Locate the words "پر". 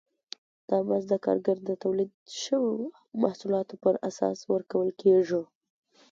3.83-3.95